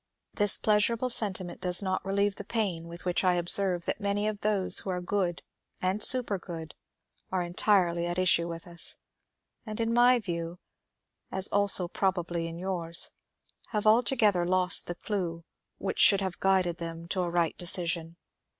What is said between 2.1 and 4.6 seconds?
the pain with which I observe that many of